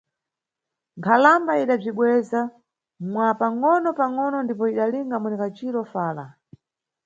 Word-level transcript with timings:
Nkhalamba 0.97 1.51
idabzibweza, 1.63 2.41
mwa 3.11 3.29
pangʼono 3.39 3.89
pangʼono, 3.99 4.37
ndipo 4.41 4.63
idalinga 4.71 5.15
mwenekaciro 5.19 5.79
fala. 5.93 6.25